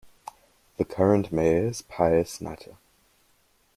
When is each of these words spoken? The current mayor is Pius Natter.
The 0.77 0.83
current 0.83 1.31
mayor 1.31 1.67
is 1.67 1.83
Pius 1.83 2.41
Natter. 2.41 2.77